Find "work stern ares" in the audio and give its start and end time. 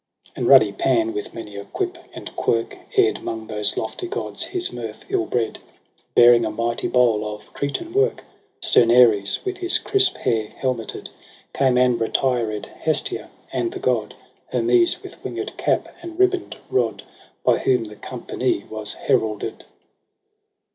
7.93-9.45